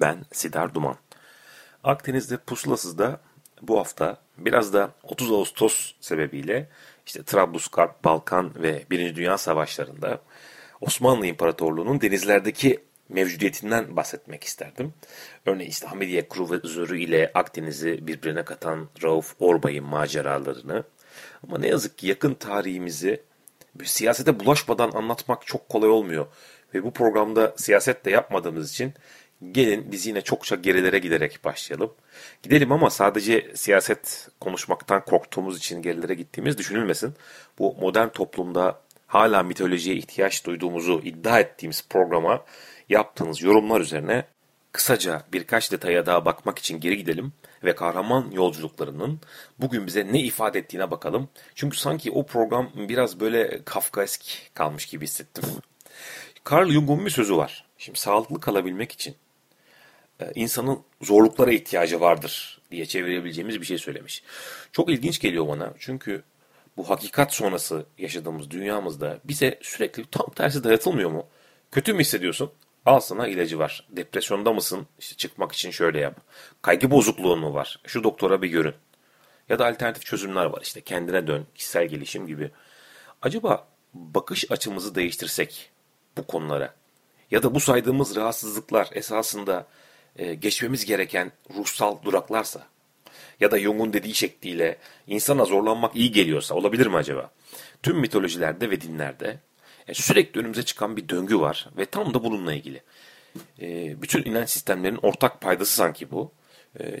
[0.00, 0.96] Ben Sidar Duman.
[1.84, 3.20] Akdeniz'de pusulasızda
[3.62, 6.68] bu hafta biraz da 30 Ağustos sebebiyle
[7.06, 10.20] işte Trablusgarp, Balkan ve Birinci Dünya Savaşları'nda
[10.80, 14.94] Osmanlı İmparatorluğu'nun denizlerdeki mevcudiyetinden bahsetmek isterdim.
[15.46, 20.84] Örneğin işte Hamidiye Kruvazörü ile Akdeniz'i birbirine katan Rauf Orbay'ın maceralarını
[21.42, 23.22] ama ne yazık ki yakın tarihimizi
[23.84, 26.26] siyasete bulaşmadan anlatmak çok kolay olmuyor.
[26.74, 28.94] Ve bu programda siyaset de yapmadığımız için
[29.52, 31.94] gelin biz yine çokça gerilere giderek başlayalım.
[32.42, 37.14] Gidelim ama sadece siyaset konuşmaktan korktuğumuz için gerilere gittiğimiz düşünülmesin.
[37.58, 42.44] Bu modern toplumda hala mitolojiye ihtiyaç duyduğumuzu iddia ettiğimiz programa
[42.88, 44.24] yaptığınız yorumlar üzerine
[44.72, 47.32] kısaca birkaç detaya daha bakmak için geri gidelim
[47.64, 49.20] ve kahraman yolculuklarının
[49.58, 51.28] bugün bize ne ifade ettiğine bakalım.
[51.54, 54.22] Çünkü sanki o program biraz böyle Kafkaesk
[54.54, 55.44] kalmış gibi hissettim.
[56.50, 57.66] Carl Jung'un bir sözü var.
[57.78, 59.16] Şimdi sağlıklı kalabilmek için
[60.34, 64.22] insanın zorluklara ihtiyacı vardır diye çevirebileceğimiz bir şey söylemiş.
[64.72, 66.22] Çok ilginç geliyor bana çünkü
[66.76, 71.26] bu hakikat sonrası yaşadığımız dünyamızda bize sürekli tam tersi dayatılmıyor mu?
[71.72, 72.52] Kötü mü hissediyorsun?
[72.86, 73.86] Al sana ilacı var.
[73.90, 74.86] Depresyonda mısın?
[74.98, 76.20] İşte çıkmak için şöyle yap.
[76.62, 77.80] Kaygı bozukluğun mu var?
[77.86, 78.74] Şu doktora bir görün.
[79.48, 82.50] Ya da alternatif çözümler var işte kendine dön, kişisel gelişim gibi.
[83.22, 85.70] Acaba bakış açımızı değiştirsek
[86.16, 86.74] bu konulara
[87.30, 89.66] ya da bu saydığımız rahatsızlıklar esasında
[90.18, 92.66] e, geçmemiz gereken ruhsal duraklarsa
[93.40, 97.30] ya da Jung'un dediği şekliyle insana zorlanmak iyi geliyorsa olabilir mi acaba?
[97.82, 99.38] Tüm mitolojilerde ve dinlerde
[99.88, 102.82] e, sürekli önümüze çıkan bir döngü var ve tam da bununla ilgili.
[103.60, 106.32] E, bütün inanç sistemlerinin ortak paydası sanki bu.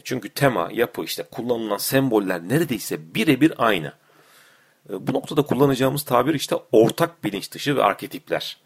[0.04, 3.92] Çünkü tema, yapı, işte kullanılan semboller neredeyse birebir aynı.
[4.88, 8.60] Bu noktada kullanacağımız tabir işte ortak bilinç dışı ve arketipler.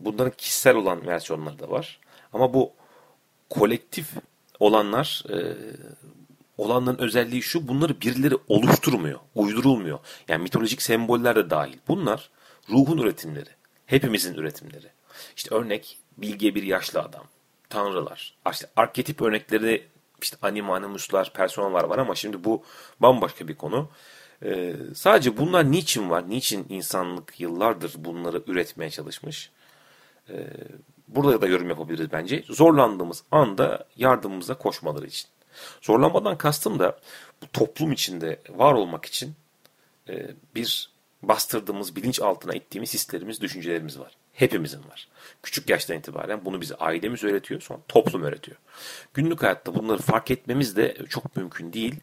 [0.00, 2.00] Bunların kişisel olan versiyonları da var.
[2.32, 2.72] Ama bu
[3.52, 4.08] kolektif
[4.60, 5.36] olanlar e,
[6.58, 9.98] olanların özelliği şu bunları birileri oluşturmuyor, uydurulmuyor.
[10.28, 11.78] Yani mitolojik semboller de dahil.
[11.88, 12.30] Bunlar
[12.70, 13.50] ruhun üretimleri,
[13.86, 14.86] hepimizin üretimleri.
[15.36, 17.24] İşte örnek bilge bir yaşlı adam,
[17.68, 19.86] tanrılar, işte arketip örnekleri
[20.22, 22.62] işte anima, animuslar, personalar var ama şimdi bu
[23.00, 23.88] bambaşka bir konu.
[24.44, 26.30] Ee, sadece bunlar niçin var?
[26.30, 29.50] Niçin insanlık yıllardır bunları üretmeye çalışmış?
[30.30, 30.46] Ee,
[31.14, 32.44] burada da yorum yapabiliriz bence.
[32.48, 35.28] Zorlandığımız anda yardımımıza koşmaları için.
[35.82, 36.98] Zorlanmadan kastım da
[37.42, 39.34] bu toplum içinde var olmak için
[40.08, 40.90] e, bir
[41.22, 44.16] bastırdığımız, bilinç altına ittiğimiz hislerimiz, düşüncelerimiz var.
[44.32, 45.08] Hepimizin var.
[45.42, 48.56] Küçük yaştan itibaren bunu bize ailemiz öğretiyor, sonra toplum öğretiyor.
[49.14, 51.94] Günlük hayatta bunları fark etmemiz de çok mümkün değil.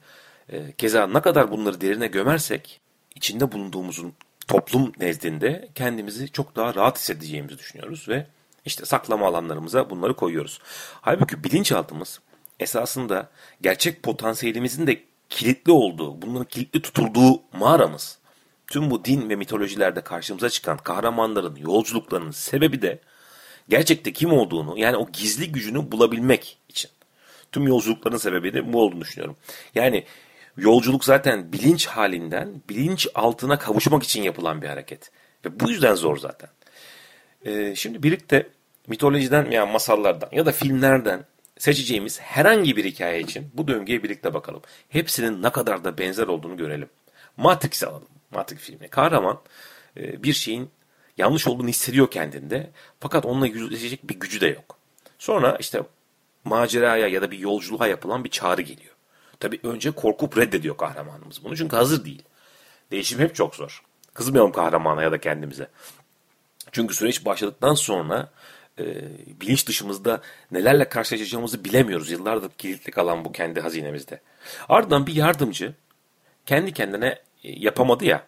[0.50, 2.82] Ee, keza ne kadar bunları derine gömersek,
[3.16, 4.14] içinde bulunduğumuzun
[4.48, 8.28] toplum nezdinde kendimizi çok daha rahat hissedeceğimizi düşünüyoruz ve
[8.70, 10.60] işte saklama alanlarımıza bunları koyuyoruz.
[11.02, 12.20] Halbuki bilinçaltımız
[12.60, 13.30] esasında
[13.62, 18.20] gerçek potansiyelimizin de kilitli olduğu, bunların kilitli tutulduğu mağaramız.
[18.68, 23.00] Tüm bu din ve mitolojilerde karşımıza çıkan kahramanların yolculuklarının sebebi de
[23.70, 26.92] gerçekte kim olduğunu yani o gizli gücünü bulabilmek için.
[27.52, 29.36] Tüm yolculukların sebebi de bu olduğunu düşünüyorum.
[29.76, 30.06] Yani
[30.58, 35.12] yolculuk zaten bilinç halinden bilinç altına kavuşmak için yapılan bir hareket.
[35.46, 36.50] Ve bu yüzden zor zaten.
[37.46, 38.50] Ee, şimdi birlikte
[38.90, 41.26] mitolojiden yani masallardan ya da filmlerden
[41.58, 44.62] seçeceğimiz herhangi bir hikaye için bu döngüye birlikte bakalım.
[44.90, 46.90] Hepsinin ne kadar da benzer olduğunu görelim.
[47.38, 48.08] Matrix'i alalım.
[48.32, 48.88] Matrix filmi.
[48.88, 49.40] Kahraman
[49.98, 50.70] e, bir şeyin
[51.18, 52.70] yanlış olduğunu hissediyor kendinde.
[53.00, 54.78] Fakat onunla yüzleşecek bir gücü de yok.
[55.20, 55.84] Sonra işte
[56.44, 58.96] maceraya ya da bir yolculuğa yapılan bir çağrı geliyor.
[59.40, 62.24] Tabi önce korkup reddediyor kahramanımız bunu çünkü hazır değil.
[62.92, 63.84] Değişim hep çok zor.
[64.14, 65.68] Kızmayalım kahramana ya da kendimize.
[66.72, 68.30] Çünkü süreç başladıktan sonra
[68.80, 69.04] e,
[69.42, 70.22] bilinç dışımızda
[70.52, 72.12] nelerle karşılaşacağımızı bilemiyoruz.
[72.12, 74.22] Yıllardır kilitli kalan bu kendi hazinemizde.
[74.70, 75.74] Ardından bir yardımcı
[76.46, 78.28] kendi kendine e, yapamadı ya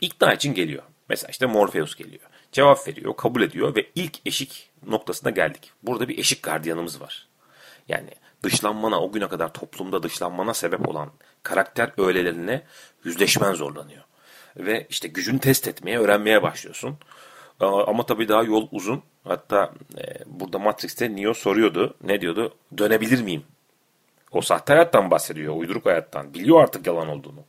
[0.00, 0.82] ikna için geliyor.
[1.08, 2.22] Mesela işte Morpheus geliyor.
[2.52, 5.72] Cevap veriyor, kabul ediyor ve ilk eşik noktasına geldik.
[5.82, 7.28] Burada bir eşik gardiyanımız var.
[7.88, 8.10] Yani
[8.42, 11.10] dışlanmana, o güne kadar toplumda dışlanmana sebep olan
[11.42, 12.62] karakter öğelerine
[13.04, 14.04] yüzleşmen zorlanıyor.
[14.56, 16.98] Ve işte gücünü test etmeye, öğrenmeye başlıyorsun.
[17.60, 19.02] Ama tabii daha yol uzun.
[19.24, 21.94] Hatta e, burada Matrix'te Neo soruyordu.
[22.04, 22.54] Ne diyordu?
[22.78, 23.42] Dönebilir miyim?
[24.32, 25.56] O sahte hayattan bahsediyor.
[25.56, 26.34] Uyduruk hayattan.
[26.34, 27.44] Biliyor artık yalan olduğunu.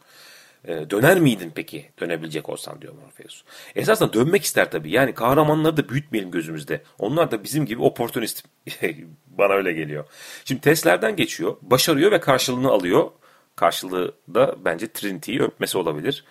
[0.66, 3.44] E, döner miydin peki dönebilecek olsan diyor Morpheus.
[3.76, 4.92] Esasında dönmek ister tabii.
[4.92, 6.84] Yani kahramanları da büyütmeyelim gözümüzde.
[7.00, 8.46] Onlar da bizim gibi oportunist.
[9.28, 10.06] Bana öyle geliyor.
[10.46, 11.58] Şimdi testlerden geçiyor.
[11.62, 13.12] Başarıyor ve karşılığını alıyor.
[13.56, 16.26] Karşılığı da bence Trinity'yi öpmesi olabilir.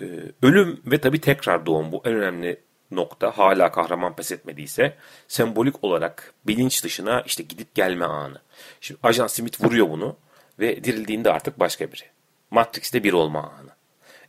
[0.00, 0.04] Ee,
[0.42, 3.38] ölüm ve tabii tekrar doğum bu en önemli nokta.
[3.38, 4.96] Hala kahraman pes etmediyse
[5.28, 8.40] sembolik olarak bilinç dışına işte gidip gelme anı.
[8.80, 10.16] Şimdi Ajan Smith vuruyor bunu
[10.58, 12.04] ve dirildiğinde artık başka biri.
[12.50, 13.70] Matrix'te bir olma anı.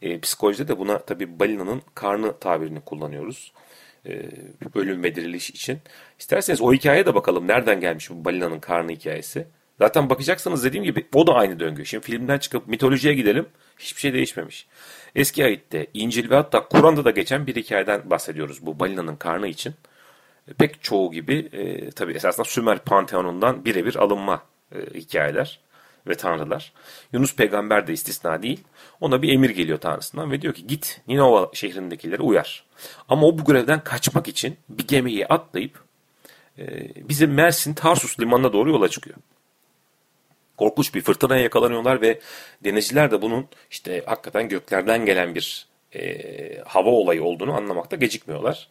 [0.01, 3.53] E, psikolojide de buna tabii balinanın karnı tabirini kullanıyoruz.
[4.05, 4.29] E,
[4.75, 5.79] ölüm ve diriliş için.
[6.19, 7.47] İsterseniz o hikayeye de bakalım.
[7.47, 9.47] Nereden gelmiş bu balinanın karnı hikayesi.
[9.79, 11.85] Zaten bakacaksınız dediğim gibi o da aynı döngü.
[11.85, 13.45] Şimdi filmden çıkıp mitolojiye gidelim.
[13.81, 14.67] Hiçbir şey değişmemiş.
[15.15, 19.73] Eski ayette İncil ve hatta Kur'an'da da geçen bir hikayeden bahsediyoruz bu balinanın karnı için.
[20.47, 24.43] E, pek çoğu gibi e, tabii esasında Sümer Panteonundan birebir alınma
[24.75, 25.59] e, hikayeler
[26.07, 26.73] ve tanrılar.
[27.13, 28.63] Yunus peygamber de istisna değil.
[29.01, 32.65] Ona bir emir geliyor tanrısından ve diyor ki git Ninova şehrindekileri uyar.
[33.09, 35.83] Ama o bu görevden kaçmak için bir gemiye atlayıp
[36.59, 36.63] e,
[37.09, 39.17] bizim Mersin Tarsus limanına doğru yola çıkıyor
[40.61, 42.19] korkunç bir fırtınaya yakalanıyorlar ve
[42.63, 48.69] denizciler de bunun işte hakikaten göklerden gelen bir e, hava olayı olduğunu anlamakta gecikmiyorlar.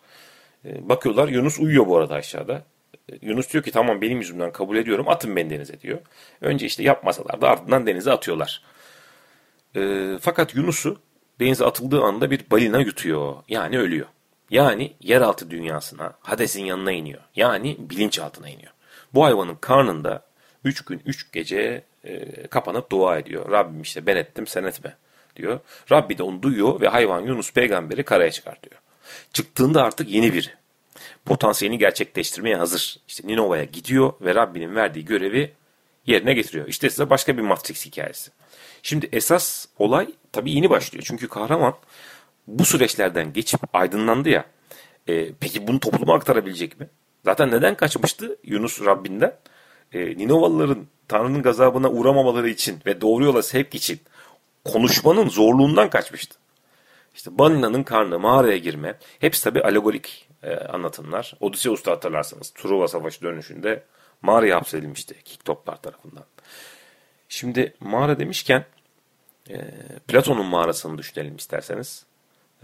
[0.64, 2.64] E, bakıyorlar Yunus uyuyor bu arada aşağıda.
[3.12, 5.98] E, Yunus diyor ki tamam benim yüzümden kabul ediyorum atın beni denize diyor.
[6.40, 8.62] Önce işte yapmasalar da ardından denize atıyorlar.
[9.76, 11.00] E, fakat Yunus'u
[11.40, 13.34] denize atıldığı anda bir balina yutuyor.
[13.48, 14.06] Yani ölüyor.
[14.50, 17.20] Yani yeraltı dünyasına, Hades'in yanına iniyor.
[17.36, 18.72] Yani bilinçaltına iniyor.
[19.14, 20.29] Bu hayvanın karnında
[20.64, 23.50] Üç gün, üç gece e, kapanıp dua ediyor.
[23.50, 24.96] Rabbim işte ben ettim sen etme
[25.36, 25.60] diyor.
[25.90, 28.80] Rabbi de onu duyuyor ve hayvan Yunus peygamberi karaya çıkartıyor.
[29.32, 30.48] Çıktığında artık yeni biri.
[31.24, 32.96] Potansiyelini gerçekleştirmeye hazır.
[33.08, 35.52] İşte Ninova'ya gidiyor ve Rabbinin verdiği görevi
[36.06, 36.68] yerine getiriyor.
[36.68, 38.30] İşte size başka bir Matrix hikayesi.
[38.82, 41.04] Şimdi esas olay tabii yeni başlıyor.
[41.06, 41.74] Çünkü kahraman
[42.46, 44.44] bu süreçlerden geçip aydınlandı ya.
[45.08, 46.88] E, peki bunu topluma aktarabilecek mi?
[47.24, 49.36] Zaten neden kaçmıştı Yunus Rabbinden?
[49.92, 54.00] E, Ninovalıların Tanrı'nın gazabına uğramamaları için ve doğru yola sevk için
[54.64, 56.38] konuşmanın zorluğundan kaçmıştı.
[57.14, 58.98] İşte Balina'nın karnı, mağaraya girme.
[59.18, 61.34] Hepsi tabi alegorik e, anlatımlar.
[61.40, 63.84] Odysseus'ta hatırlarsanız Truva Savaşı dönüşünde
[64.22, 66.24] mağaraya hapsedilmişti Kiktoplar tarafından.
[67.28, 68.64] Şimdi mağara demişken
[69.50, 69.70] e,
[70.08, 72.06] Platon'un mağarasını düşünelim isterseniz.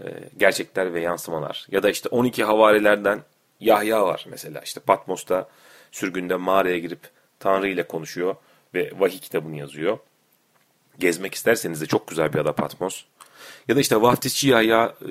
[0.01, 0.05] E,
[0.37, 1.67] gerçekler ve yansımalar.
[1.71, 3.23] Ya da işte 12 havarilerden
[3.59, 4.61] Yahya var mesela.
[4.61, 5.49] İşte Patmos'ta
[5.91, 6.99] sürgünde mağaraya girip
[7.39, 8.35] Tanrı ile konuşuyor
[8.73, 9.97] ve vahiy kitabını yazıyor.
[10.99, 13.03] Gezmek isterseniz de çok güzel bir ada Patmos.
[13.67, 15.09] Ya da işte vaftizçi Yahya e,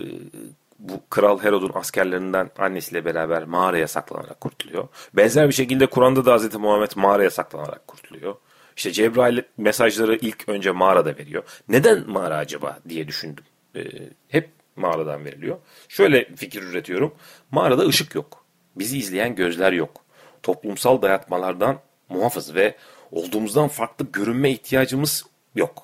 [0.78, 4.88] bu Kral Herod'un askerlerinden annesiyle beraber mağaraya saklanarak kurtuluyor.
[5.14, 6.54] Benzer bir şekilde Kur'an'da da Hz.
[6.54, 8.34] Muhammed mağaraya saklanarak kurtuluyor.
[8.76, 11.42] İşte Cebrail mesajları ilk önce mağarada veriyor.
[11.68, 13.44] Neden mağara acaba diye düşündüm.
[13.76, 13.82] Ee,
[14.28, 15.58] hep mağaradan veriliyor.
[15.88, 17.14] Şöyle fikir üretiyorum.
[17.50, 18.44] Mağarada ışık yok.
[18.76, 20.00] Bizi izleyen gözler yok.
[20.42, 22.76] Toplumsal dayatmalardan muhafız ve
[23.12, 25.24] olduğumuzdan farklı görünme ihtiyacımız
[25.54, 25.82] yok.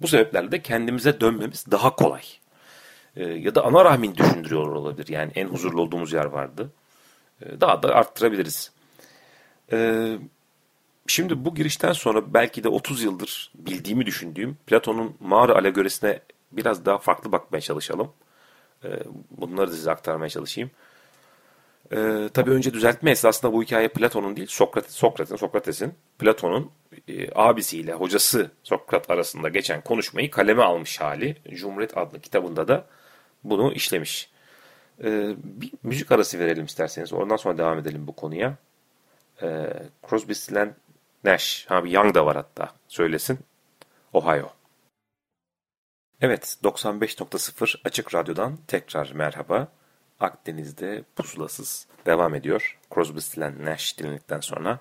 [0.00, 2.22] Bu sebeplerle de kendimize dönmemiz daha kolay.
[3.16, 5.08] Ee, ya da ana rahmin düşündürüyor olabilir.
[5.08, 6.70] Yani en huzurlu olduğumuz yer vardı.
[7.42, 8.72] Ee, daha da arttırabiliriz.
[9.72, 10.18] Ee,
[11.06, 16.20] şimdi bu girişten sonra belki de 30 yıldır bildiğimi düşündüğüm Platon'un mağara alegorisine
[16.52, 18.12] biraz daha farklı bakmaya çalışalım.
[18.84, 18.88] Ee,
[19.30, 20.70] bunları da size aktarmaya çalışayım.
[21.92, 26.70] Ee, tabii önce düzeltme esasında bu hikaye Platon'un değil Sokrates, Sokrates'in, Sokrates'in Platon'un
[27.08, 31.36] e, abisiyle hocası Sokrat arasında geçen konuşmayı kaleme almış hali.
[31.54, 32.86] Cumhuriyet adlı kitabında da
[33.44, 34.30] bunu işlemiş.
[35.04, 37.12] Ee, bir müzik arası verelim isterseniz.
[37.12, 38.56] Oradan sonra devam edelim bu konuya.
[39.42, 39.72] Ee,
[40.08, 40.68] Crosby, Stills
[41.24, 41.66] Nash.
[41.68, 42.72] Ha bir Young da var hatta.
[42.88, 43.38] Söylesin.
[44.12, 44.48] Ohio.
[46.20, 49.68] Evet 95.0 Açık Radyo'dan tekrar merhaba.
[50.20, 52.78] Akdeniz'de pusulasız devam ediyor.
[52.94, 54.78] Crosby, Stills Nash dinledikten sonra.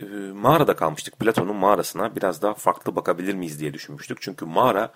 [0.00, 1.18] E, mağarada kalmıştık.
[1.18, 4.18] Platon'un mağarasına biraz daha farklı bakabilir miyiz diye düşünmüştük.
[4.20, 4.92] Çünkü mağara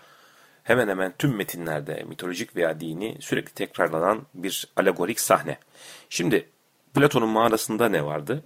[0.62, 5.58] hemen hemen tüm metinlerde mitolojik veya dini sürekli tekrarlanan bir alegorik sahne.
[6.08, 6.48] Şimdi
[6.94, 8.44] Platon'un mağarasında ne vardı?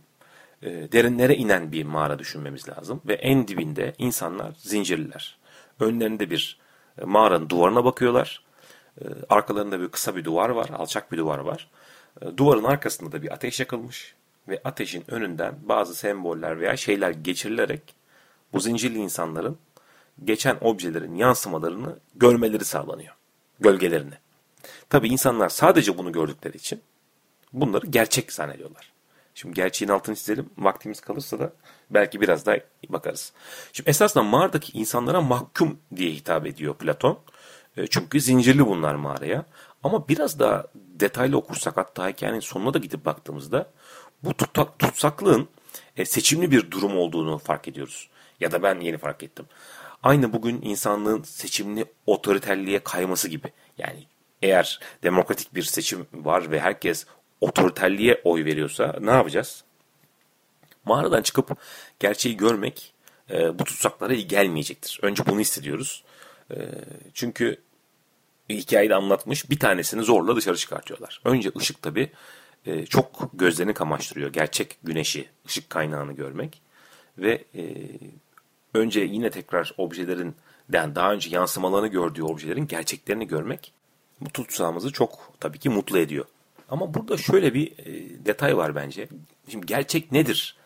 [0.62, 3.00] E, derinlere inen bir mağara düşünmemiz lazım.
[3.07, 5.38] Ve en dibinde insanlar zincirliler.
[5.81, 6.61] Önlerinde bir
[7.04, 8.52] mağaranın duvarına bakıyorlar ee,
[9.29, 11.71] arkalarında bir kısa bir duvar var, alçak bir duvar var.
[12.21, 14.15] Ee, duvarın arkasında da bir ateş yakılmış
[14.49, 17.95] ve ateşin önünden bazı semboller veya şeyler geçirilerek
[18.53, 19.59] bu zincirli insanların
[20.25, 23.15] geçen objelerin yansımalarını görmeleri sağlanıyor.
[23.61, 24.15] Gölgelerini.
[24.91, 26.81] Tabi insanlar sadece bunu gördükleri için
[27.53, 28.93] bunları gerçek zannediyorlar.
[29.35, 30.51] Şimdi gerçeğin altını çizelim.
[30.59, 31.53] Vaktimiz kalırsa da
[31.91, 32.57] belki biraz daha
[32.89, 33.33] bakarız.
[33.73, 37.19] Şimdi esasında mağaradaki insanlara mahkum diye hitap ediyor Platon.
[37.76, 39.45] E, çünkü zincirli bunlar mağaraya.
[39.83, 43.71] Ama biraz daha detaylı okursak hatta hikayenin sonuna da gidip baktığımızda
[44.23, 45.49] bu tutak, tutsaklığın
[45.97, 48.09] e, seçimli bir durum olduğunu fark ediyoruz.
[48.41, 49.47] Ya da ben yeni fark ettim.
[50.02, 53.52] Aynı bugün insanlığın seçimli otoriterliğe kayması gibi.
[53.79, 54.07] Yani
[54.43, 57.07] eğer demokratik bir seçim var ve herkes
[57.41, 59.64] otoriterliğe oy veriyorsa ne yapacağız?
[60.85, 61.57] Mağaradan çıkıp
[62.00, 62.95] gerçeği görmek
[63.31, 64.99] e, bu tutsaklara iyi gelmeyecektir.
[65.02, 66.05] Önce bunu hissediyoruz.
[66.51, 66.57] E,
[67.15, 67.57] çünkü
[68.51, 71.21] hikayede anlatmış bir tanesini zorla dışarı çıkartıyorlar.
[71.25, 72.13] Önce ışık tabi
[72.67, 74.33] e, çok gözlerini kamaştırıyor.
[74.33, 76.63] Gerçek güneşi, ışık kaynağını görmek.
[77.19, 77.63] Ve e,
[78.75, 80.35] önce yine tekrar objelerin,
[80.73, 83.73] yani daha önce yansımalarını gördüğü objelerin gerçeklerini görmek
[84.21, 86.25] bu tutsağımızı çok tabii ki mutlu ediyor.
[86.69, 89.09] Ama burada şöyle bir e, detay var bence.
[89.49, 90.57] Şimdi gerçek nedir?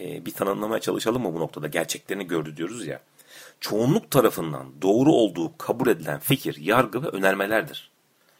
[0.00, 1.68] E, bir tanımlamaya çalışalım mı bu noktada?
[1.68, 3.00] Gerçeklerini gördü diyoruz ya.
[3.60, 7.90] Çoğunluk tarafından doğru olduğu kabul edilen fikir, yargı ve önermelerdir.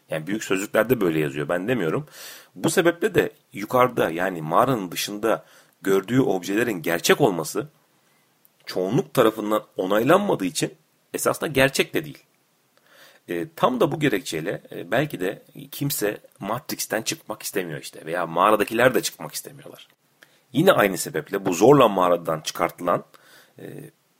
[0.09, 1.49] Yani büyük sözlüklerde böyle yazıyor.
[1.49, 2.07] Ben demiyorum.
[2.55, 5.45] Bu sebeple de yukarıda yani mağaranın dışında
[5.81, 7.67] gördüğü objelerin gerçek olması
[8.65, 10.73] çoğunluk tarafından onaylanmadığı için
[11.13, 12.23] esasında gerçek de değil.
[13.27, 18.95] E, tam da bu gerekçeyle e, belki de kimse Matrix'ten çıkmak istemiyor işte veya mağaradakiler
[18.95, 19.87] de çıkmak istemiyorlar.
[20.53, 23.03] Yine aynı sebeple bu zorla mağaradan çıkartılan
[23.59, 23.63] e,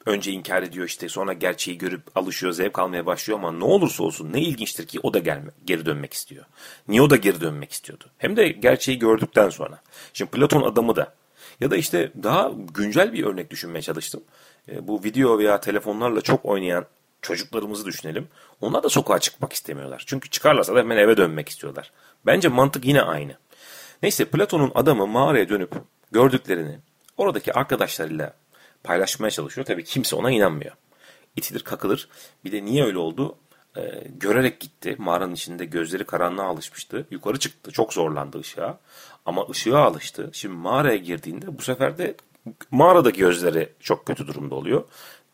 [0.05, 4.33] önce inkar ediyor işte sonra gerçeği görüp alışıyor zevk almaya başlıyor ama ne olursa olsun
[4.33, 6.45] ne ilginçtir ki o da gelme, geri dönmek istiyor.
[6.87, 8.03] Niye o da geri dönmek istiyordu?
[8.17, 9.81] Hem de gerçeği gördükten sonra.
[10.13, 11.13] Şimdi Platon adamı da
[11.59, 14.23] ya da işte daha güncel bir örnek düşünmeye çalıştım.
[14.69, 16.85] E, bu video veya telefonlarla çok oynayan
[17.21, 18.27] çocuklarımızı düşünelim.
[18.61, 20.03] Onlar da sokağa çıkmak istemiyorlar.
[20.05, 21.91] Çünkü çıkarlarsa da hemen eve dönmek istiyorlar.
[22.25, 23.37] Bence mantık yine aynı.
[24.03, 25.71] Neyse Platon'un adamı mağaraya dönüp
[26.11, 26.79] gördüklerini
[27.17, 28.33] oradaki arkadaşlarıyla
[28.85, 29.65] paylaşmaya çalışıyor.
[29.65, 30.71] Tabii kimse ona inanmıyor.
[31.35, 32.09] İtilir kakılır.
[32.45, 33.35] Bir de niye öyle oldu?
[33.77, 34.95] Ee, görerek gitti.
[34.99, 37.07] Mağaranın içinde gözleri karanlığa alışmıştı.
[37.11, 37.71] Yukarı çıktı.
[37.71, 38.79] Çok zorlandı ışığa.
[39.25, 40.29] Ama ışığa alıştı.
[40.33, 42.15] Şimdi mağaraya girdiğinde bu sefer de
[42.71, 44.83] mağaradaki gözleri çok kötü durumda oluyor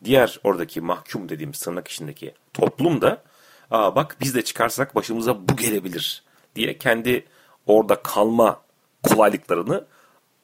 [0.04, 3.24] diğer oradaki mahkum dediğimiz tırnak içindeki toplum da
[3.72, 6.24] Aa bak biz de çıkarsak başımıza bu gelebilir
[6.56, 7.26] diye kendi
[7.66, 8.62] orada kalma
[9.04, 9.86] kolaylıklarını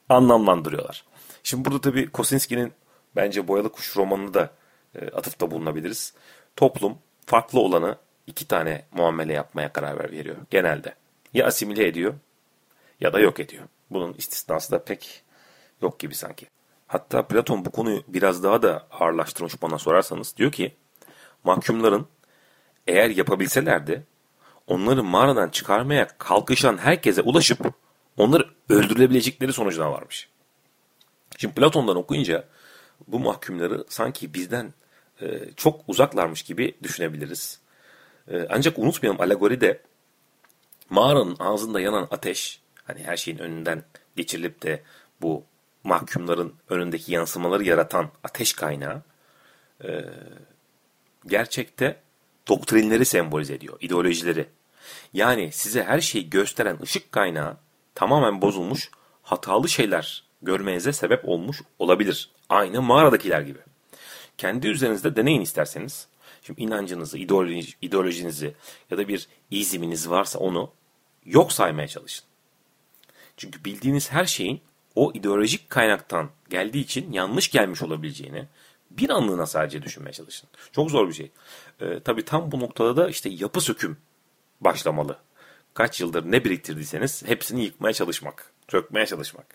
[0.09, 1.03] anlamlandırıyorlar.
[1.43, 2.73] Şimdi burada tabii Kosinski'nin
[3.17, 4.49] bence Boyalı Kuş romanını da
[4.95, 6.13] e, atıfta bulunabiliriz.
[6.55, 7.97] Toplum farklı olanı
[8.27, 10.95] iki tane muamele yapmaya karar veriyor genelde.
[11.33, 12.13] Ya asimile ediyor
[12.99, 13.63] ya da yok ediyor.
[13.89, 15.23] Bunun istisnası da pek
[15.81, 16.47] yok gibi sanki.
[16.87, 20.37] Hatta Platon bu konuyu biraz daha da ağırlaştırmış bana sorarsanız.
[20.37, 20.75] Diyor ki
[21.43, 22.07] mahkumların
[22.87, 24.03] eğer yapabilselerdi
[24.67, 27.59] onları mağaradan çıkarmaya kalkışan herkese ulaşıp
[28.17, 30.29] onları öldürülebilecekleri sonucuna varmış.
[31.37, 32.47] Şimdi Platon'dan okuyunca
[33.07, 34.73] bu mahkumları sanki bizden
[35.21, 37.59] e, çok uzaklarmış gibi düşünebiliriz.
[38.31, 39.81] E, ancak unutmayalım alegoride
[40.89, 43.83] mağaranın ağzında yanan ateş, hani her şeyin önünden
[44.15, 44.83] geçirilip de
[45.21, 45.43] bu
[45.83, 49.01] mahkumların önündeki yansımaları yaratan ateş kaynağı
[49.83, 50.05] e,
[51.27, 51.99] gerçekte
[52.47, 54.49] doktrinleri sembolize ediyor, ideolojileri.
[55.13, 57.57] Yani size her şeyi gösteren ışık kaynağı
[57.95, 58.91] tamamen bozulmuş,
[59.23, 62.29] hatalı şeyler görmenize sebep olmuş olabilir.
[62.49, 63.59] Aynı mağaradakiler gibi.
[64.37, 66.07] Kendi üzerinizde deneyin isterseniz.
[66.41, 68.53] Şimdi inancınızı, ideoloji, ideolojinizi
[68.91, 70.71] ya da bir iziminiz varsa onu
[71.25, 72.25] yok saymaya çalışın.
[73.37, 74.61] Çünkü bildiğiniz her şeyin
[74.95, 78.45] o ideolojik kaynaktan geldiği için yanlış gelmiş olabileceğini
[78.91, 80.49] bir anlığına sadece düşünmeye çalışın.
[80.71, 81.31] Çok zor bir şey.
[81.81, 83.97] Ee, tabii tam bu noktada da işte yapı söküm
[84.61, 85.17] başlamalı.
[85.73, 89.45] Kaç yıldır ne biriktirdiyseniz hepsini yıkmaya çalışmak, sökmeye çalışmak.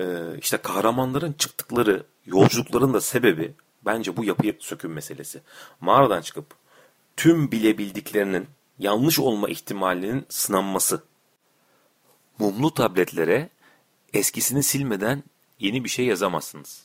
[0.00, 3.54] Ee, işte kahramanların çıktıkları yolculukların da sebebi
[3.86, 5.40] bence bu yapı söküm meselesi.
[5.80, 6.46] Mağaradan çıkıp
[7.16, 8.46] tüm bilebildiklerinin
[8.78, 11.02] yanlış olma ihtimalinin sınanması.
[12.38, 13.50] Mumlu tabletlere
[14.12, 15.22] eskisini silmeden
[15.58, 16.84] yeni bir şey yazamazsınız.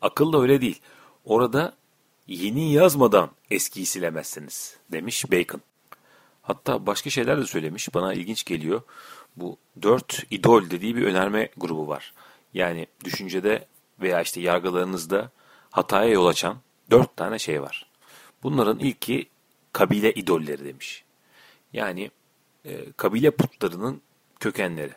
[0.00, 0.80] Akıl da öyle değil.
[1.24, 1.74] Orada
[2.26, 5.60] yeni yazmadan eskiyi silemezsiniz demiş Bacon.
[6.42, 7.94] Hatta başka şeyler de söylemiş.
[7.94, 8.82] Bana ilginç geliyor.
[9.36, 12.14] Bu dört idol dediği bir önerme grubu var.
[12.54, 13.66] Yani düşüncede
[14.00, 15.30] veya işte yargılarınızda
[15.70, 16.56] hataya yol açan
[16.90, 17.86] dört tane şey var.
[18.42, 19.28] Bunların ilki
[19.72, 21.04] kabile idolleri demiş.
[21.72, 22.10] Yani
[22.64, 24.02] e, kabile putlarının
[24.40, 24.92] kökenleri.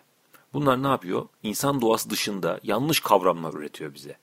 [0.54, 1.28] Bunlar ne yapıyor?
[1.44, 4.18] İnsan doğası dışında yanlış kavramlar üretiyor bize.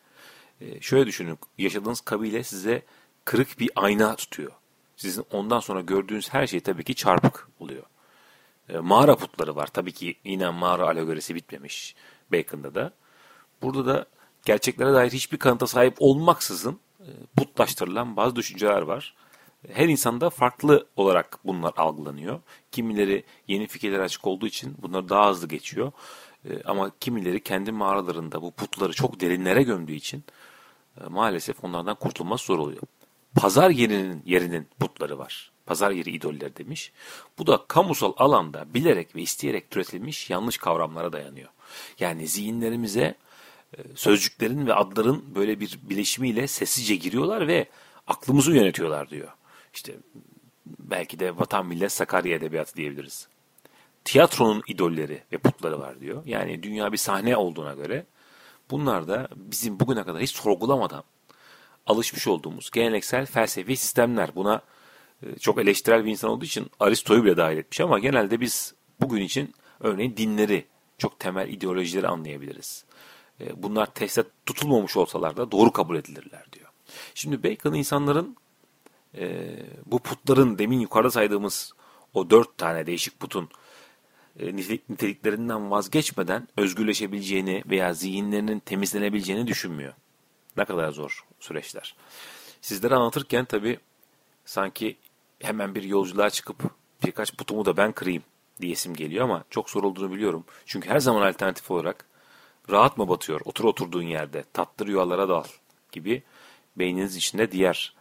[0.61, 2.83] Ee, şöyle düşünün, yaşadığınız kabile size
[3.25, 4.53] kırık bir ayna tutuyor.
[4.97, 7.83] Sizin ondan sonra gördüğünüz her şey tabii ki çarpık oluyor.
[8.73, 9.67] E, mağara putları var.
[9.67, 11.95] Tabii ki yine mağara alegorisi bitmemiş
[12.33, 12.93] Bacon'da da.
[13.63, 14.07] Burada da
[14.45, 19.15] gerçeklere dair hiçbir kanıta sahip olmaksızın e, putlaştırılan bazı düşünceler var.
[19.73, 22.41] Her insanda farklı olarak bunlar algılanıyor.
[22.73, 25.93] Kimileri yeni fikirlere açık olduğu için bunlar daha hızlı geçiyor.
[26.45, 30.25] E, ama kimileri kendi mağaralarında bu putları çok derinlere gömdüğü için
[31.09, 32.83] maalesef onlardan kurtulması zor oluyor.
[33.35, 35.53] Pazar yerinin yerinin putları var.
[35.71, 36.93] Pazar yeri idolleri demiş.
[37.39, 41.49] Bu da kamusal alanda bilerek ve isteyerek türetilmiş yanlış kavramlara dayanıyor.
[42.01, 43.15] Yani zihinlerimize
[43.77, 47.67] e, sözcüklerin ve adların böyle bir bileşimiyle sessizce giriyorlar ve
[48.07, 49.29] aklımızı yönetiyorlar diyor.
[49.75, 49.95] İşte
[50.67, 53.29] belki de vatan millet Sakarya edebiyatı diyebiliriz.
[54.05, 56.23] Tiyatronun idolleri ve putları var diyor.
[56.27, 58.07] Yani dünya bir sahne olduğuna göre
[58.71, 61.05] bunlar da bizim bugüne kadar hiç sorgulamadan
[61.87, 64.31] alışmış olduğumuz geleneksel felsefi sistemler.
[64.35, 64.63] Buna
[65.41, 69.55] çok eleştirel bir insan olduğu için Aristo'yu bile dahil etmiş ama genelde biz bugün için
[69.81, 70.65] örneğin dinleri,
[70.99, 72.85] çok temel ideolojileri anlayabiliriz.
[73.41, 76.69] E, bunlar testte tutulmamış olsalar da doğru kabul edilirler diyor.
[77.15, 78.37] Şimdi Bacon insanların
[79.19, 81.73] e, bu putların demin yukarıda saydığımız
[82.15, 83.49] o dört tane değişik putun
[84.39, 89.93] e, niteliklerinden vazgeçmeden özgürleşebileceğini veya zihinlerinin temizlenebileceğini düşünmüyor.
[90.57, 91.95] Ne kadar zor süreçler.
[92.61, 93.79] Sizlere anlatırken tabii
[94.45, 94.97] sanki
[95.43, 96.63] hemen bir yolculuğa çıkıp
[97.07, 98.23] birkaç putumu da ben kırayım
[98.61, 100.45] diyesim geliyor ama çok zor olduğunu biliyorum.
[100.67, 102.05] Çünkü her zaman alternatif olarak
[102.71, 105.45] rahat mı batıyor otur oturduğun yerde tatlı rüyalara dal
[105.93, 106.23] gibi
[106.77, 107.95] beyniniz içinde diğer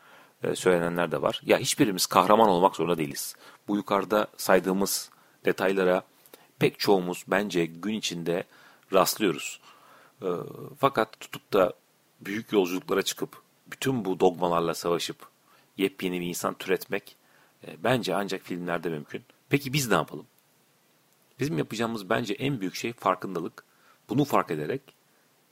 [0.44, 1.42] e, söylenenler de var.
[1.46, 3.36] Ya hiçbirimiz kahraman olmak zorunda değiliz.
[3.68, 5.10] Bu yukarıda saydığımız
[5.46, 6.04] detaylara
[6.60, 8.44] pek çoğumuz bence gün içinde
[8.94, 9.62] rastlıyoruz.
[10.22, 10.28] E,
[10.80, 11.74] fakat tutup da
[12.22, 15.18] büyük yolculuklara çıkıp bütün bu dogmalarla savaşıp
[15.78, 17.16] yepyeni bir insan türetmek
[17.68, 19.24] e, bence ancak filmlerde mümkün.
[19.50, 20.26] Peki biz ne yapalım?
[21.40, 23.64] Bizim yapacağımız bence en büyük şey farkındalık.
[24.10, 24.82] Bunu fark ederek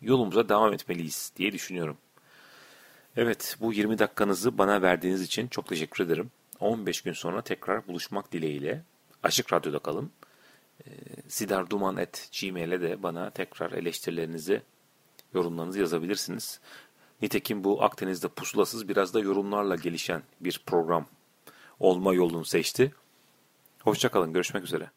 [0.01, 1.97] yolumuza devam etmeliyiz diye düşünüyorum.
[3.15, 6.31] Evet, bu 20 dakikanızı bana verdiğiniz için çok teşekkür ederim.
[6.59, 8.83] 15 gün sonra tekrar buluşmak dileğiyle.
[9.23, 10.11] Açık Radyo'da kalın.
[10.85, 10.89] E,
[11.27, 14.61] sidarduman.gmail'e de bana tekrar eleştirilerinizi,
[15.33, 16.59] yorumlarınızı yazabilirsiniz.
[17.21, 21.05] Nitekim bu Akdeniz'de pusulasız biraz da yorumlarla gelişen bir program
[21.79, 22.93] olma yolunu seçti.
[23.83, 24.91] Hoşçakalın, görüşmek üzere.